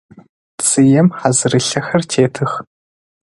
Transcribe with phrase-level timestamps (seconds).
[0.65, 2.51] Цыем хьазырылъэхэр тетых.